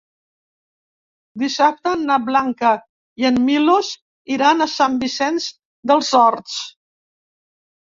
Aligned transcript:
Dissabte 1.41 1.91
na 2.05 2.17
Blanca 2.29 2.71
i 3.23 3.29
en 3.31 3.37
Milos 3.51 3.93
iran 4.39 4.67
a 4.67 4.71
Sant 4.79 4.99
Vicenç 5.07 5.53
dels 5.93 6.13
Horts. 6.23 6.59